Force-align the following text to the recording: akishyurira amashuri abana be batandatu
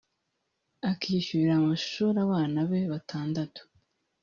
akishyurira 0.91 1.53
amashuri 1.59 2.17
abana 2.27 2.59
be 2.69 2.79
batandatu 2.91 3.61